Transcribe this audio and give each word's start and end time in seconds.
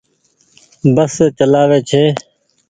بس 0.95 1.15
چلآوي 1.37 1.79
ڇي۔ 1.89 2.03